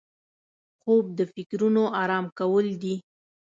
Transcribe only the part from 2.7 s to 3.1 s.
دي